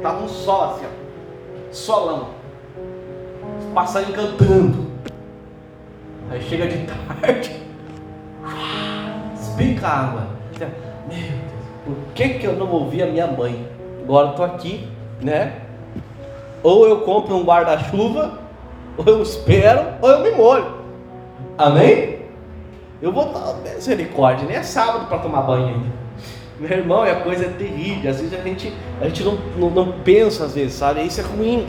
[0.02, 1.72] Tava um sol assim, ó.
[1.72, 2.28] Solão.
[3.58, 4.86] Os passarinhos cantando.
[6.30, 6.86] Aí chega de
[7.22, 7.62] tarde.
[9.34, 10.26] Explica a água.
[10.58, 10.68] Meu
[11.08, 11.30] Deus,
[11.84, 13.68] por que, que eu não ouvi a minha mãe?
[14.02, 14.88] Agora estou aqui,
[15.22, 15.60] né?
[16.62, 18.38] Ou eu compro um guarda-chuva,
[18.96, 20.66] ou eu espero, ou eu me molho.
[21.56, 22.15] Amém?
[23.00, 26.06] Eu vou dar misericórdia, nem é sábado para tomar banho ainda.
[26.58, 28.10] Meu irmão, é a coisa terrível.
[28.10, 31.02] Às vezes a gente, a gente não, não, não pensa, às vezes, sabe?
[31.02, 31.66] Isso é ruim.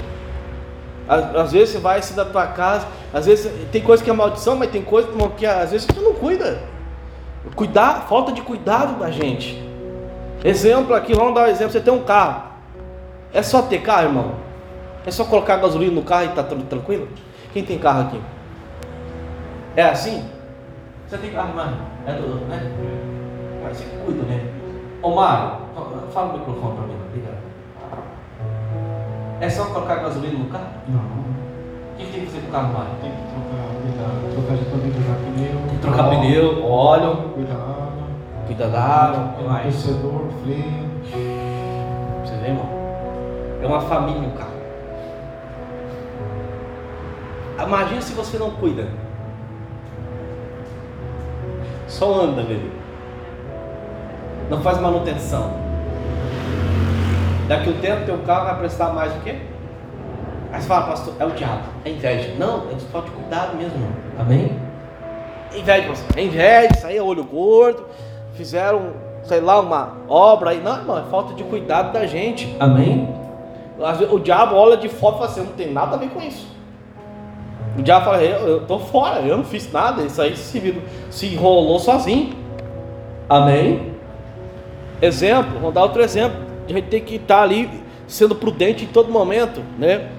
[1.08, 4.13] Às, às vezes você vai assim da tua casa, às vezes tem coisa que é
[4.13, 6.62] maldição, mas tem coisa que às vezes tu não cuida.
[7.56, 9.62] Cuidar, falta de cuidado da gente.
[10.44, 11.72] Exemplo aqui, vamos dar um exemplo.
[11.72, 12.44] Você tem um carro.
[13.34, 14.32] É só ter carro, irmão?
[15.06, 17.08] É só colocar gasolina no carro e tá tudo tranquilo?
[17.54, 18.22] Quem tem carro aqui?
[19.76, 20.24] É assim?
[21.08, 21.78] Você tem carro, mano?
[22.06, 22.60] É do, né?
[23.63, 24.54] Mas você cuida, né?
[25.02, 25.58] Ô Mário,
[26.12, 27.38] fala o microfone para mim, obrigado.
[29.39, 30.67] É só colocar gasolina no carro?
[30.89, 31.00] Não.
[31.00, 32.91] O que tem que fazer com o carro, Mário?
[33.02, 35.60] Tem que trocar, trocar de também, trocar pneu.
[35.67, 37.15] Tem que trocar pneu, óleo.
[37.34, 37.78] Cuidar
[38.48, 39.67] cuida da água, o que mais?
[39.67, 40.88] Aquecedor, freio.
[42.26, 42.65] Você vê, irmão?
[43.62, 44.58] É uma família o carro.
[47.65, 48.88] Imagina se você não cuida.
[51.88, 52.71] Só anda nele.
[54.50, 55.52] Não faz manutenção.
[57.47, 59.32] Daqui o tempo teu carro vai prestar mais do que?
[59.32, 62.34] Aí você fala, pastor, é o diabo, é inveja.
[62.38, 63.88] Não, é falta de cuidado mesmo.
[64.17, 64.52] Amém?
[65.54, 66.17] É inveja, pastor.
[66.17, 67.86] É inveja, isso aí é olho gordo
[68.38, 70.62] fizeram, sei lá, uma obra aí.
[70.62, 72.56] Não, irmão, é falta de cuidado da gente.
[72.60, 73.10] Amém?
[74.12, 76.47] O diabo olha de fora e fala assim: não tem nada a ver com isso.
[77.78, 80.04] O diabo fala: eu, estou fora, eu não fiz nada.
[80.04, 82.34] Isso aí se, se enrolou sozinho.
[83.30, 83.94] Amém?
[85.02, 86.40] Exemplo, vou dar outro exemplo.
[86.68, 87.70] A gente tem que estar ali
[88.08, 90.10] sendo prudente em todo momento, né?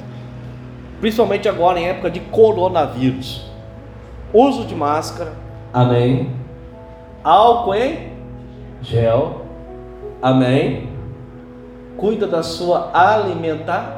[1.01, 3.47] Principalmente agora em época de coronavírus.
[4.33, 5.33] Uso de máscara.
[5.73, 6.39] Amém
[7.29, 8.13] álcool em
[8.81, 9.43] gel.
[10.23, 10.89] Amém.
[11.97, 13.98] Cuida da sua alimentar.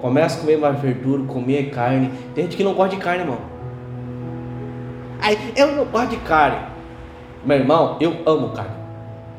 [0.00, 2.10] Começa a comer mais verdura, comer carne.
[2.34, 3.38] Tem gente que não gosta de carne, irmão.
[5.20, 6.58] Aí, eu não gosto de carne.
[7.44, 8.80] Meu irmão, eu amo carne.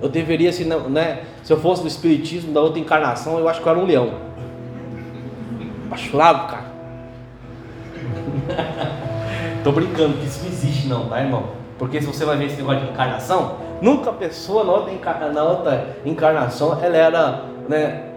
[0.02, 3.62] Eu deveria, se, não, né, se eu fosse do Espiritismo da outra encarnação, eu acho
[3.62, 4.12] que eu era um leão.
[5.88, 6.72] Apaixonado, cara.
[9.64, 11.62] Tô brincando, que isso não existe não, tá, irmão?
[11.78, 15.44] Porque se você vai ver esse negócio de encarnação, nunca a pessoa na outra, na
[15.44, 18.11] outra encarnação ela era né,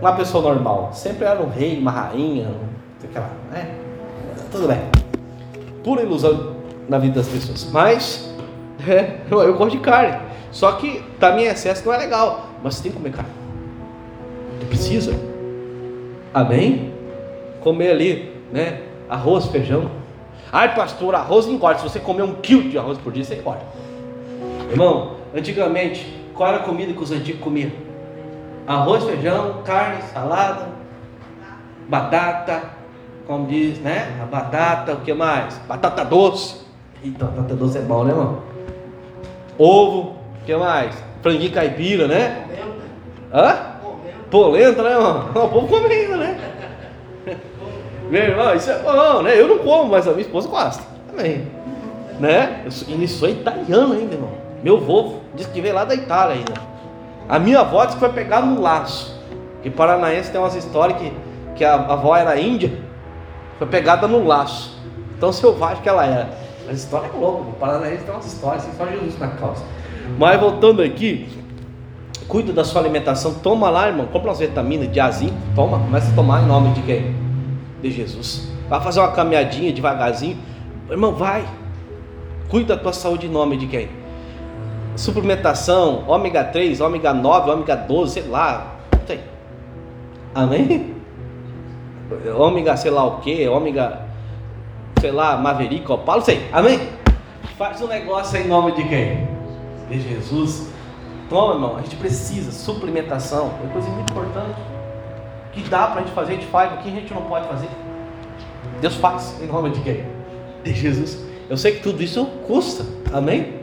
[0.00, 0.90] uma pessoa normal.
[0.92, 2.48] Sempre era um rei, uma rainha,
[3.04, 3.74] aquela, né?
[4.50, 4.78] Tudo bem.
[5.84, 6.56] Pura ilusão
[6.88, 7.68] na vida das pessoas.
[7.70, 8.34] Mas
[8.88, 10.18] é, eu, gosto de carne.
[10.50, 12.46] Só que também excesso não é legal.
[12.62, 13.30] Mas você tem que comer carne.
[14.58, 15.12] Você precisa.
[16.34, 16.92] Amém?
[17.60, 18.82] Comer ali, né?
[19.08, 19.90] Arroz, feijão.
[20.52, 21.78] Ai, pastor, arroz engorda.
[21.78, 23.62] Se você comer um quilo de arroz por dia, você engorda.
[24.70, 27.70] Irmão, antigamente, qual era a comida que os antigos comiam?
[28.66, 30.68] Arroz, feijão, carne, salada,
[31.88, 32.62] batata,
[33.26, 34.18] como diz, né?
[34.22, 35.58] A batata, o que mais?
[35.68, 36.56] Batata doce.
[37.02, 38.42] Eita, batata doce é bom, né, irmão?
[39.58, 40.94] Ovo, o que mais?
[41.22, 42.46] Franguinho caipira, né?
[43.32, 43.56] Hã?
[44.30, 45.28] Polenta, né, irmão?
[45.34, 46.38] O povo come ainda, né?
[48.10, 49.40] Meu irmão, isso é bom, né?
[49.40, 50.82] Eu não como, mas a minha esposa gosta.
[51.12, 51.46] Amém.
[52.18, 52.64] Né?
[52.88, 54.32] E isso é italiano ainda, irmão.
[54.62, 56.69] Meu avô disse que veio lá da Itália ainda.
[57.30, 59.16] A minha avó disse que foi pegar no laço.
[59.62, 61.12] Que paranaense tem umas histórias que,
[61.54, 62.72] que a, avó era índia,
[63.56, 64.76] foi pegada no laço.
[65.20, 66.28] Tão selvagem que ela era.
[66.68, 69.62] A história é louca, o paranaense tem umas histórias, assim, só Jesus na causa.
[70.18, 71.28] Mas voltando aqui,
[72.26, 76.42] cuida da sua alimentação, toma lá, irmão, compra umas vitaminas, diazinho, toma, começa a tomar
[76.42, 77.14] em nome de quem?
[77.80, 78.50] De Jesus.
[78.68, 80.36] Vai fazer uma caminhadinha devagarzinho,
[80.90, 81.44] irmão, vai.
[82.48, 83.99] Cuida da tua saúde em nome de quem?
[85.00, 88.76] Suplementação, ômega 3, ômega 9, ômega 12, sei lá.
[89.06, 89.18] Sei.
[90.34, 90.94] Amém?
[92.36, 94.02] Ômega, sei lá o que, ômega,
[95.00, 96.46] sei lá, Maverick, Opalo, sei.
[96.52, 96.78] Amém?
[97.56, 99.26] Faz um negócio em nome de quem?
[99.88, 100.70] De Jesus.
[101.30, 104.60] Toma, irmão, a gente precisa, suplementação, é coisa muito importante.
[105.52, 107.48] Que dá para a gente fazer, a gente faz, o que a gente não pode
[107.48, 107.70] fazer.
[108.82, 110.04] Deus faz, em nome de quem?
[110.62, 111.18] De Jesus.
[111.48, 112.84] Eu sei que tudo isso custa,
[113.14, 113.59] amém?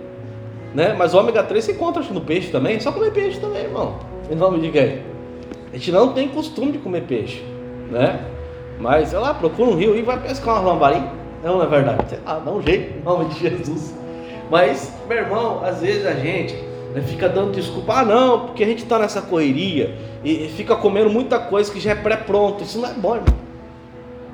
[0.78, 0.94] Né?
[0.96, 3.96] Mas o ômega 3 você encontra no peixe também, é só comer peixe também, irmão.
[4.30, 5.02] Em nome de quem?
[5.74, 7.44] A gente não tem costume de comer peixe,
[7.90, 8.24] né?
[8.80, 11.02] Mas, sei lá, procura um rio e vai pescar uma lambari.
[11.44, 12.08] Não, não é verdade.
[12.08, 13.96] Sei lá, dá um jeito, em nome de Jesus.
[14.52, 16.54] Mas, meu irmão, às vezes a gente
[16.94, 21.10] né, fica dando desculpa, ah não, porque a gente está nessa correria e fica comendo
[21.10, 22.64] muita coisa que já é pré-pronto.
[22.64, 23.36] Isso não é bom, irmão.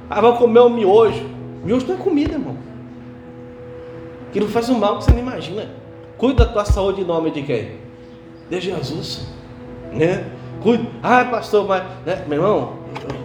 [0.10, 1.24] Ah, vamos comer o miojo.
[1.64, 2.58] Miojo não é comida, irmão.
[4.36, 5.83] Não faz um mal que você não imagina.
[6.24, 7.72] Cuida da tua saúde em nome de quem?
[8.50, 9.28] De Jesus.
[9.92, 10.26] Né?
[10.62, 10.86] Cuida.
[11.04, 12.74] Ah, pastor, mas, né, meu irmão,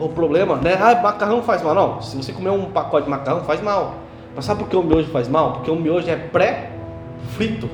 [0.00, 0.74] o problema, né?
[0.74, 1.76] Ah, macarrão faz mal.
[1.76, 3.94] Não, se você comer um pacote de macarrão, faz mal.
[4.34, 5.52] Mas sabe por que o miojo faz mal?
[5.52, 7.70] Porque o miojo é pré-frito.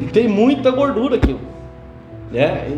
[0.00, 1.36] E tem muita gordura aqui.
[2.30, 2.74] Né?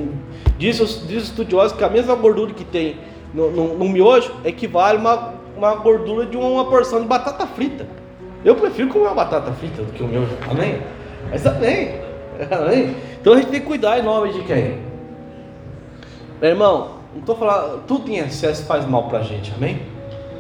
[0.58, 2.96] Diz os, diz os estudiosos que a mesma gordura que tem
[3.32, 7.86] no, no, no miojo equivale a uma, uma gordura de uma porção de batata frita.
[8.44, 10.37] Eu prefiro comer uma batata frita do que o miojo.
[10.51, 10.81] Amém?
[11.31, 12.01] Mas amém.
[12.51, 12.94] Amém?
[13.20, 14.79] Então a gente tem que cuidar em nome de quem?
[16.40, 19.81] Meu irmão, não estou falando, tudo em excesso faz mal para a gente, amém?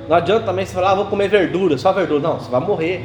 [0.08, 2.20] Não adianta também você falar, ah, vou comer verdura, só verdura.
[2.20, 3.04] Não, você vai morrer.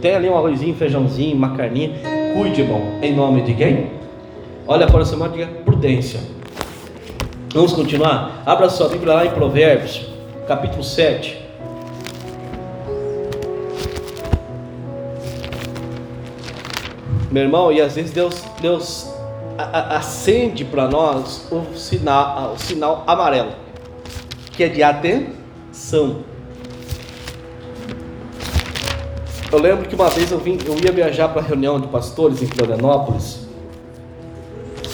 [0.00, 1.90] Tem ali um arrozinho, feijãozinho, uma carninha.
[2.34, 3.90] Cuide, irmão, em nome de quem?
[4.66, 6.20] Olha para o seu diga prudência.
[7.52, 8.42] Vamos continuar?
[8.44, 10.06] Abra sua Bíblia lá em Provérbios,
[10.48, 11.45] capítulo 7.
[17.36, 19.12] Meu irmão, e às vezes Deus, Deus
[19.58, 23.50] acende para nós o sinal, o sinal amarelo,
[24.52, 26.20] que é de atenção.
[29.52, 32.46] Eu lembro que uma vez eu, vim, eu ia viajar para reunião de pastores em
[32.46, 33.46] Florianópolis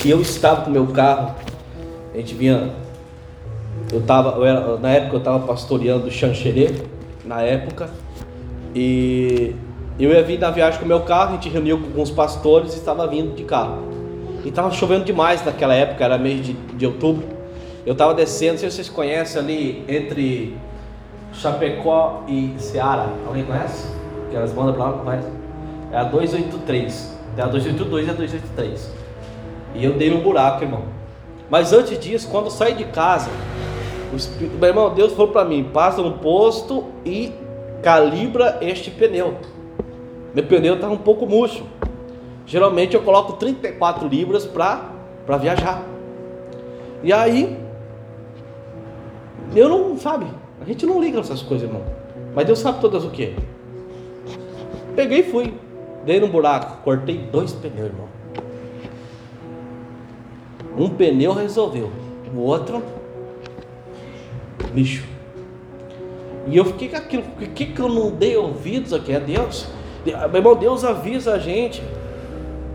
[0.03, 1.33] e eu estava com meu carro.
[2.13, 2.73] A gente vinha,
[3.89, 6.75] eu tava, eu era, na época eu estava pastoreando Xanxerê,
[7.23, 7.89] na época,
[8.75, 9.55] e
[9.99, 11.31] eu ia vir na viagem com meu carro.
[11.31, 13.83] A gente reuniu com alguns pastores e estava vindo de carro.
[14.43, 17.25] E estava chovendo demais naquela época, era mês de, de outubro.
[17.85, 20.57] Eu estava descendo, não sei se vocês conhecem ali entre
[21.33, 23.09] Chapecó e Ceará.
[23.27, 23.87] Alguém conhece?
[24.29, 25.27] Que elas mandam para lá, conhece?
[25.91, 27.17] É a 283.
[27.37, 28.91] É a 282 e a 283.
[29.75, 30.83] E eu dei um buraco, irmão.
[31.49, 33.29] Mas antes disso, quando eu saí de casa,
[34.11, 37.31] o Espírito, meu irmão, Deus falou para mim: passa no posto e
[37.81, 39.35] calibra este pneu.
[40.33, 41.63] Meu pneu estava um pouco murcho.
[42.45, 45.83] Geralmente eu coloco 34 libras para viajar.
[47.03, 47.57] E aí,
[49.55, 50.25] eu não, sabe,
[50.59, 51.83] a gente não liga nessas coisas, irmão.
[52.33, 53.35] Mas Deus sabe todas o que.
[54.95, 55.53] Peguei e fui.
[56.05, 58.07] Dei num buraco, cortei dois pneus, irmão.
[60.77, 61.91] Um pneu resolveu,
[62.35, 62.81] o outro,
[64.73, 65.05] bicho.
[66.47, 69.67] E eu fiquei com aquilo, por que, que eu não dei ouvidos aqui a Deus?
[70.05, 71.83] Meu irmão, Deus avisa a gente.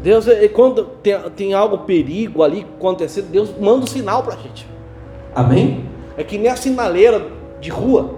[0.03, 4.67] Deus, quando tem, tem algo perigo ali acontecendo, Deus manda um sinal para a gente.
[5.35, 5.85] Amém?
[6.17, 7.27] É que nem a sinaleira
[7.61, 8.14] de rua.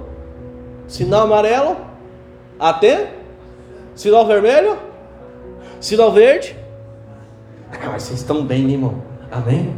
[0.87, 1.77] Sinal amarelo,
[2.59, 3.15] até.
[3.95, 4.79] Sinal vermelho,
[5.81, 6.57] sinal verde.
[7.73, 9.03] Ah, mas vocês estão bem, né, irmão?
[9.31, 9.75] Amém?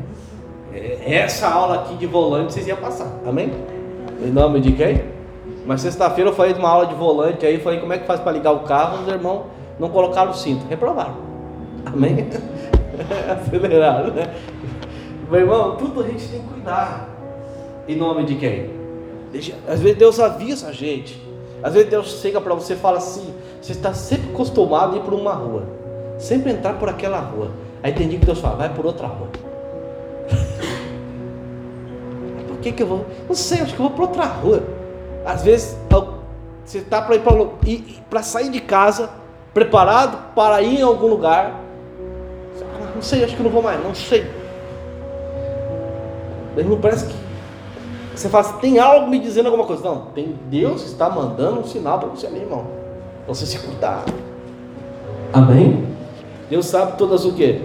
[0.73, 3.21] É, essa aula aqui de volante vocês iam passar.
[3.27, 3.53] Amém?
[4.25, 5.03] Em nome de quem?
[5.65, 8.21] Mas sexta-feira eu falei de uma aula de volante aí, falei como é que faz
[8.21, 9.45] para ligar o carro, os irmãos
[9.79, 11.17] não colocaram o cinto, reprovaram.
[11.87, 12.29] Amém?
[13.31, 14.35] Acelerado, né?
[15.31, 17.09] Meu irmão, tudo a gente tem que cuidar.
[17.89, 18.71] Em nome de quem?
[19.67, 21.21] Às vezes Deus avisa a gente.
[21.63, 25.03] Às vezes Deus chega para você e fala assim: você está sempre acostumado a ir
[25.03, 25.65] por uma rua,
[26.19, 27.51] sempre entrar por aquela rua.
[27.83, 29.29] Aí tem dia que Deus fala: vai por outra rua.
[32.63, 33.05] que que eu vou?
[33.29, 34.63] Não sei, acho que eu vou para outra rua.
[35.25, 35.77] Às vezes
[36.65, 39.11] você está para ir para sair de casa,
[39.53, 41.61] preparado para ir em algum lugar.
[42.95, 44.27] Não sei, acho que não vou mais, não sei.
[46.57, 47.15] Não parece que
[48.15, 49.83] você fala assim, tem algo me dizendo alguma coisa.
[49.83, 52.67] Não, tem Deus está mandando um sinal para você, meu irmão.
[53.25, 54.05] Pra você se cuidar.
[55.33, 55.87] Amém?
[56.51, 57.63] Deus sabe todas o que.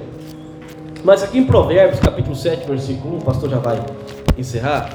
[1.04, 3.80] Mas aqui em Provérbios, capítulo 7, versículo 1, o pastor já vai
[4.38, 4.90] encerrar.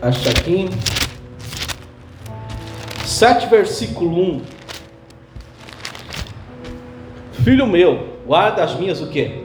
[0.00, 0.68] Achar aqui.
[3.04, 4.42] 7, versículo 1.
[7.44, 9.44] Filho meu, guarda as minhas o que?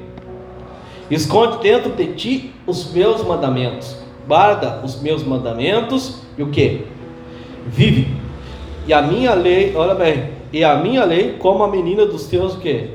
[1.09, 3.97] Esconde dentro de ti os meus mandamentos.
[4.27, 6.85] Guarda os meus mandamentos e o que?
[7.67, 8.15] Vive.
[8.87, 12.55] E a minha lei, olha bem, e a minha lei como a menina dos teus
[12.55, 12.91] o que?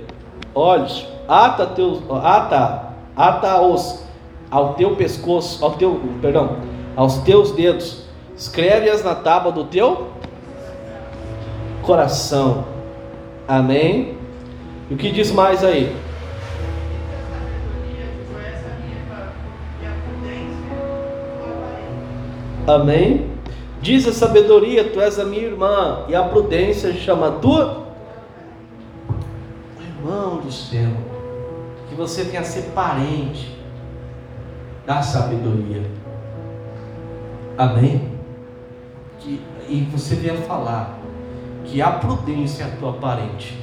[0.54, 1.06] Olhos.
[1.28, 4.02] Ata teus, ata, ata-os
[4.50, 6.56] ao teu pescoço, ao teu, perdão,
[6.96, 8.04] aos teus dedos.
[8.36, 10.08] Escreve-as na tábua do teu
[11.82, 12.64] coração.
[13.46, 14.16] Amém.
[14.88, 15.94] E o que diz mais aí?
[22.66, 23.30] Amém?
[23.82, 27.88] Diz a sabedoria, tu és a minha irmã, e a prudência chama tua
[29.80, 30.90] irmão do céu.
[31.88, 33.58] Que você venha ser parente
[34.86, 35.82] da sabedoria.
[37.60, 38.00] Amém?
[39.18, 40.98] Que, e você venha falar
[41.62, 43.54] que a prudência é a tua parente.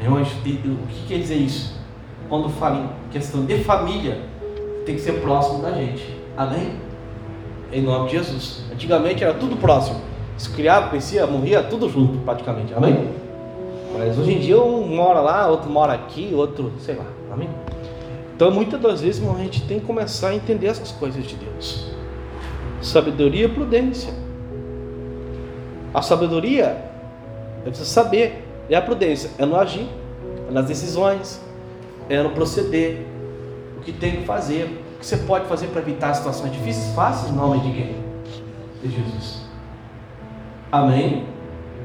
[0.00, 1.78] Irmãos, o que quer dizer isso?
[2.30, 4.22] Quando fala em questão de família,
[4.86, 6.16] tem que ser próximo da gente.
[6.38, 6.80] Amém?
[7.70, 8.64] Em nome de Jesus.
[8.72, 10.00] Antigamente era tudo próximo.
[10.38, 12.72] Se criava, conhecia, morria, tudo junto, praticamente.
[12.72, 13.10] Amém?
[13.92, 17.04] Mas hoje em dia um mora lá, outro mora aqui, outro, sei lá.
[17.30, 17.50] Amém?
[18.36, 21.36] Então muitas das vezes irmão, a gente tem que começar a entender essas coisas de
[21.36, 21.90] Deus.
[22.82, 24.12] Sabedoria e prudência.
[25.94, 26.84] A sabedoria
[27.64, 29.88] é você saber e a prudência é no agir,
[30.50, 31.40] é nas decisões,
[32.10, 33.06] é no proceder,
[33.78, 34.64] o que tem que fazer,
[34.96, 37.96] o que você pode fazer para evitar situações difíceis, faça em nome de quem?
[38.82, 39.46] De Jesus.
[40.70, 41.24] Amém?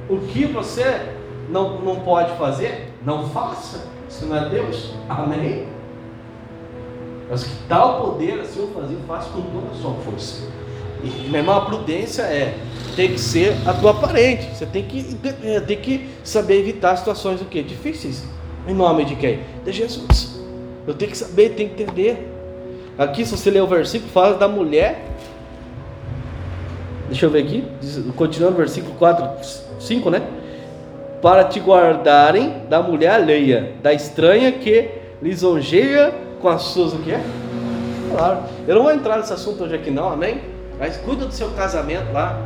[0.09, 1.15] O que você
[1.49, 4.93] não, não pode fazer, não faça, se não é Deus.
[5.07, 5.65] Amém?
[7.31, 10.43] Mas que tal poder assim eu fazer, faça com toda a sua força.
[11.01, 12.57] E, meu irmão, a prudência é
[12.93, 14.53] tem que ser a tua parente.
[14.53, 17.63] Você tem que, é, tem que saber evitar situações o quê?
[17.63, 18.25] difíceis.
[18.67, 19.39] Em nome de quem?
[19.63, 20.41] De Jesus.
[20.85, 22.29] Eu tenho que saber, tenho que entender.
[22.97, 25.07] Aqui, se você ler o versículo, fala da mulher.
[27.07, 27.63] Deixa eu ver aqui,
[28.17, 29.29] continuando versículo 4,
[29.79, 30.21] 5, né?
[31.21, 34.89] Para te guardarem da mulher alheia, da estranha que
[35.21, 37.23] lisonjeia com as suas o que é?
[38.11, 38.39] Claro.
[38.67, 40.41] Eu não vou entrar nesse assunto hoje aqui não, amém?
[40.79, 42.41] Mas cuida do seu casamento lá.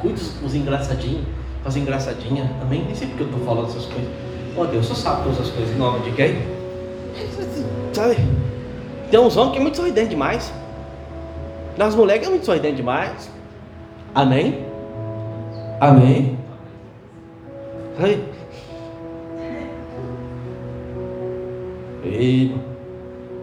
[0.00, 1.26] Cuida dos engraçadinhos,
[1.64, 2.48] as engraçadinhas.
[2.62, 2.84] Amém?
[2.84, 4.08] Nem sei porque eu estou falando essas coisas.
[4.56, 6.38] Oh Deus, você sabe todas essas coisas em nome de quem?
[7.92, 8.16] Sabe?
[9.10, 10.52] Tem uns homens que é muito sorridente demais.
[11.76, 13.30] Nas mulheres é muito sorridente demais.
[14.14, 14.66] Amém?
[15.80, 16.38] Amém?
[17.96, 18.24] Sabe?
[22.04, 22.54] E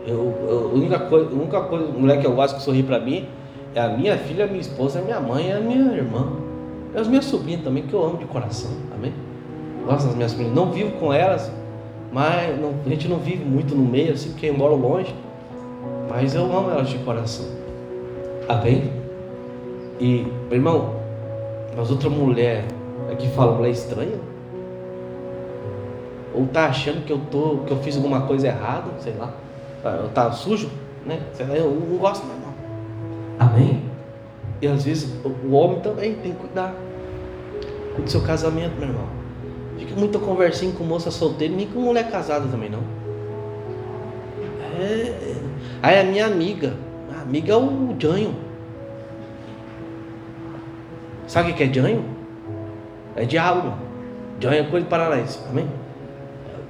[0.08, 3.00] eu, eu, a única coisa, a única coisa, mulher que eu gosto que sorri para
[3.00, 3.28] mim
[3.74, 6.32] é a minha filha, a minha esposa, a minha mãe a minha irmã.
[6.94, 8.72] E as minhas sobrinhas também, que eu amo de coração.
[8.94, 9.14] Amém?
[9.86, 10.56] Gosto das minhas sobrinhas.
[10.56, 11.52] Não vivo com elas,
[12.14, 15.14] mas não, a gente não vive muito no meio, assim, porque eu moro longe.
[16.10, 17.46] Mas eu amo elas de coração.
[18.48, 18.92] Amém?
[20.00, 20.96] E, meu irmão,
[21.76, 22.64] mas outra mulher
[23.12, 24.18] aqui fala, mulher estranha?
[26.36, 29.34] Ou tá achando que eu tô, que eu fiz alguma coisa errada, sei lá.
[29.84, 30.70] Eu tá sujo,
[31.06, 31.22] né?
[31.34, 32.54] Sei lá, eu não gosto mais não.
[33.40, 33.84] Amém?
[34.62, 36.74] E às vezes o homem também tem que cuidar.
[37.94, 39.06] Cuide do seu casamento, meu irmão.
[39.78, 42.84] Fica muito conversinho com moça solteira, nem com mulher casada também não.
[44.80, 45.36] É.
[45.82, 46.74] Aí a minha amiga,
[47.18, 48.36] a amiga é o Janho.
[51.28, 52.04] Sabe o que é Janho?
[53.16, 53.78] É diabo, mano.
[54.40, 55.68] Janho é coisa paranaense, amém?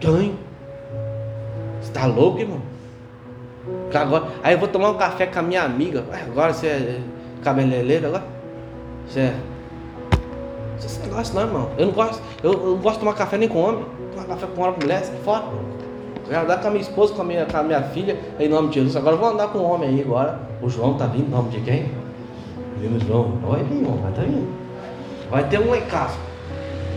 [0.02, 0.36] É Janho.
[1.82, 2.62] Você tá louco, irmão?
[3.94, 6.04] Agora, aí eu vou tomar um café com a minha amiga.
[6.12, 7.02] Agora você é
[7.44, 8.24] cabeleireiro agora?
[9.08, 9.36] Você é.
[10.78, 11.70] Esse negócio não, irmão.
[11.78, 12.22] Eu não gosto.
[12.44, 13.86] Eu, eu não gosto de tomar café nem com homem.
[14.14, 15.46] Tomar café com homem mulher, sai fora.
[16.28, 18.50] Eu ia andar com a minha esposa, com a minha, com a minha filha, em
[18.50, 18.96] nome de Jesus.
[18.96, 20.40] Agora eu vou andar com um homem aí agora.
[20.62, 21.92] O João tá vindo, em nome de quem?
[22.80, 23.34] Vindo João.
[23.44, 24.48] Olha aí, irmão, vai tá vindo.
[25.30, 26.18] Vai ter um em casa.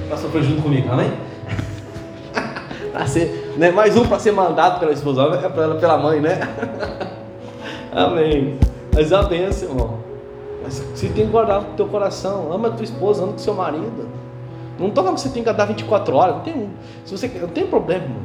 [0.08, 1.12] Para sofrer junto comigo, amém?
[2.98, 3.70] Para ser, né?
[3.70, 6.40] Mais um para ser mandado pela esposa, é pela, pela mãe, né?
[7.94, 8.58] amém.
[8.92, 9.98] Mas a benção, irmão.
[10.64, 12.52] Mas você tem que guardar no teu coração.
[12.52, 14.08] Ama a tua esposa, ama o seu marido.
[14.80, 16.34] Não toca você tem que dar 24 horas.
[16.36, 16.70] Não tem,
[17.04, 18.22] se você, não tem problema, irmão.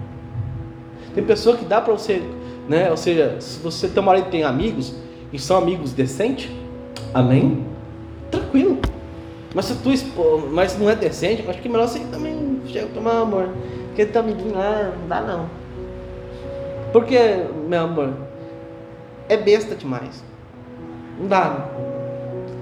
[1.13, 2.23] Tem pessoa que dá para você,
[2.67, 2.89] né?
[2.89, 4.95] Ou seja, se você teu marido tem amigos
[5.31, 6.49] e são amigos decentes,
[7.13, 7.63] amém?
[8.31, 8.79] Tranquilo.
[9.53, 9.91] Mas se tu
[10.49, 13.49] mas não é decente, acho que é melhor você também chega tomar amor.
[13.87, 15.49] Porque tá me ah, não dá não.
[16.91, 17.17] Porque,
[17.67, 18.13] meu amor,
[19.29, 20.23] é besta demais.
[21.19, 21.67] Não dá.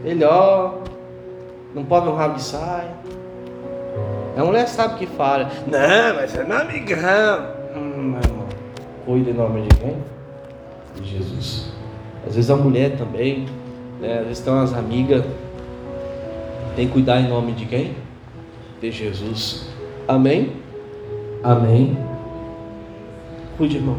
[0.04, 0.82] Melhor.
[1.74, 2.96] Não pode um rabo de saia.
[4.38, 5.50] A mulher sabe que fala.
[5.68, 7.48] Não, mas é meu amigão.
[7.76, 8.48] Hum, meu.
[9.06, 9.98] Cuida em nome de quem?
[10.96, 11.72] De Jesus.
[12.26, 13.46] Às vezes a mulher também,
[14.00, 14.20] né?
[14.20, 15.24] Às vezes tem umas amigas
[16.76, 17.96] tem que cuidar em nome de quem?
[18.80, 19.68] De Jesus.
[20.12, 20.52] Amém?
[21.42, 21.98] Amém.
[23.56, 23.96] Cuide, irmão.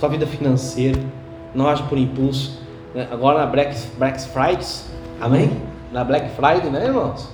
[0.00, 0.98] Sua vida financeira.
[1.54, 2.62] Não age por impulso.
[2.94, 3.06] Né?
[3.12, 4.66] Agora na Black, Black Friday.
[5.20, 5.50] Amém?
[5.92, 7.28] Na Black Friday, né, irmãos?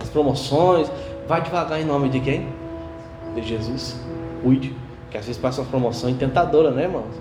[0.00, 0.90] As promoções.
[1.28, 2.48] Vai devagar em nome de quem?
[3.34, 4.00] De Jesus.
[4.42, 4.74] Cuide.
[5.10, 7.20] Que às vezes passa uma promoção tentadora, né, irmãos?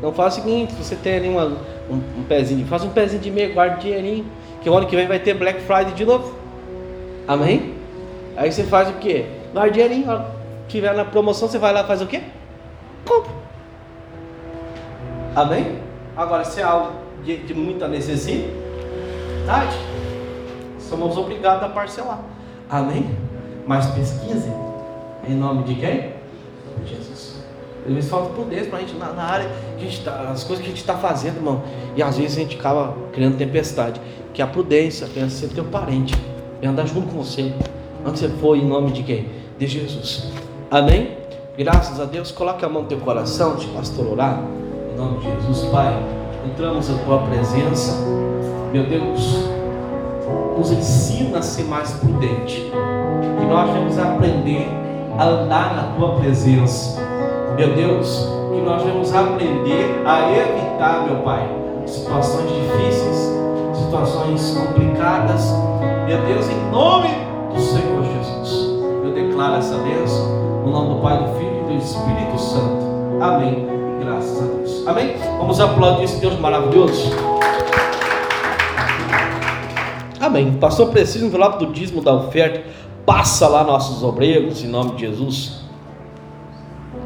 [0.00, 1.46] Não faça o seguinte: você tem ali uma,
[1.90, 4.26] um, um pezinho, faz um pezinho de meio, guarde dinheirinho.
[4.62, 6.36] Que o ano que vem vai ter Black Friday de novo.
[7.26, 7.74] Amém?
[8.36, 9.37] Aí você faz o quê?
[9.52, 10.24] Guarda dinheirinho,
[10.68, 12.22] tiver na promoção, você vai lá e faz o quê?
[13.06, 13.32] Compra.
[15.34, 15.78] Amém?
[16.16, 16.92] Agora, se é algo
[17.24, 18.48] de, de muita necessidade,
[20.78, 22.20] somos obrigados a parcelar.
[22.68, 23.16] Amém?
[23.66, 24.50] Mas pesquise
[25.28, 26.12] em nome de quem?
[26.86, 27.42] Jesus.
[27.86, 30.42] Às vezes falta prudência para a gente na, na, área que a gente tá, as
[30.44, 31.62] coisas que a gente está fazendo, irmão.
[31.94, 34.00] E às vezes a gente acaba criando tempestade.
[34.32, 36.14] Que a prudência pensa ser teu parente
[36.62, 37.52] e andar junto com você.
[38.06, 39.26] Onde você for, em nome de quem?
[39.58, 40.30] De Jesus.
[40.70, 41.16] Amém?
[41.56, 44.40] Graças a Deus, coloque a mão no teu coração, de pastor orar.
[44.92, 46.00] Em nome de Jesus, Pai,
[46.46, 47.92] entramos na tua presença.
[48.72, 49.44] Meu Deus,
[50.56, 52.70] nos ensina a ser mais prudente.
[53.38, 54.68] Que nós vamos aprender
[55.18, 57.00] a andar na tua presença.
[57.56, 61.48] Meu Deus, que nós vamos aprender a evitar, meu Pai,
[61.86, 63.32] situações difíceis,
[63.74, 65.52] situações complicadas
[66.08, 67.08] meu Deus, em nome
[67.52, 67.87] do Senhor
[69.38, 73.22] eu declaro essa bênção, no nome do Pai, do Filho e do Espírito Santo.
[73.22, 73.66] Amém.
[74.00, 74.86] Graças a Deus.
[74.86, 75.14] Amém?
[75.38, 77.12] Vamos aplaudir esse Deus maravilhoso.
[80.20, 80.54] Amém.
[80.54, 82.64] Pastor, preciso envelope do dízimo da oferta.
[83.06, 85.60] Passa lá nossos obreiros, em nome de Jesus.